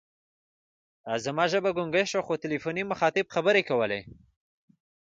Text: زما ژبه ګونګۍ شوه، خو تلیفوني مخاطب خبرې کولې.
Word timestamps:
زما 1.23 1.45
ژبه 1.51 1.69
ګونګۍ 1.77 2.05
شوه، 2.11 2.25
خو 2.27 2.33
تلیفوني 2.43 2.83
مخاطب 2.91 3.25
خبرې 3.35 3.61
کولې. 3.69 4.01